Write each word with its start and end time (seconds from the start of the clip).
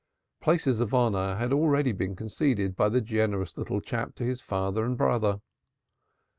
Places 0.41 0.79
of 0.79 0.95
honor 0.95 1.35
had 1.35 1.53
already 1.53 1.91
been 1.91 2.15
conceded 2.15 2.75
by 2.75 2.89
the 2.89 3.01
generous 3.01 3.55
little 3.55 3.79
chap 3.79 4.15
to 4.15 4.23
his 4.23 4.41
father 4.41 4.83
and 4.83 4.97
brother. 4.97 5.41